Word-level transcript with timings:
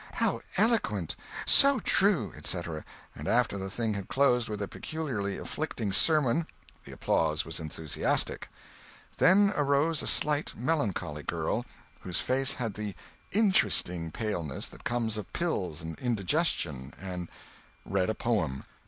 "How 0.13 0.41
eloquent!" 0.57 1.15
"So 1.45 1.77
true!" 1.77 2.33
etc., 2.35 2.83
and 3.13 3.27
after 3.27 3.59
the 3.59 3.69
thing 3.69 3.93
had 3.93 4.07
closed 4.07 4.49
with 4.49 4.59
a 4.63 4.67
peculiarly 4.67 5.37
afflicting 5.37 5.91
sermon 5.91 6.47
the 6.85 6.91
applause 6.91 7.45
was 7.45 7.59
enthusiastic. 7.59 8.49
Then 9.17 9.53
arose 9.55 10.01
a 10.01 10.07
slim, 10.07 10.43
melancholy 10.55 11.21
girl, 11.21 11.67
whose 11.99 12.19
face 12.19 12.53
had 12.53 12.73
the 12.73 12.95
"interesting" 13.31 14.09
paleness 14.09 14.67
that 14.69 14.83
comes 14.85 15.17
of 15.17 15.31
pills 15.33 15.83
and 15.83 15.99
indigestion, 15.99 16.95
and 16.99 17.29
read 17.85 18.09
a 18.09 18.15
"poem." 18.15 18.63